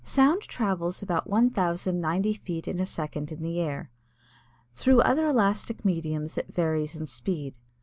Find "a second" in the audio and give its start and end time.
2.79-3.31